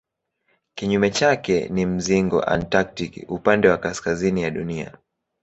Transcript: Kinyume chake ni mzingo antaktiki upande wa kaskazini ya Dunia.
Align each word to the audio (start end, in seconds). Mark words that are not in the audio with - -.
Kinyume 0.75 1.09
chake 1.09 1.69
ni 1.69 1.85
mzingo 1.85 2.43
antaktiki 2.43 3.21
upande 3.25 3.69
wa 3.69 3.77
kaskazini 3.77 4.43
ya 4.43 4.51
Dunia. 4.51 4.97